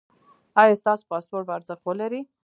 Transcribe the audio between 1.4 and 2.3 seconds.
به ارزښت ولري؟